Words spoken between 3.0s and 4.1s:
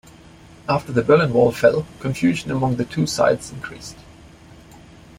sides increased.